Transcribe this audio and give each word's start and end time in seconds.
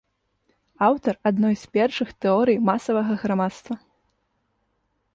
Аўтар 0.87 1.13
адной 1.31 1.55
з 1.65 1.71
першых 1.77 2.09
тэорый 2.27 2.57
масавага 2.73 3.13
грамадства. 3.25 3.75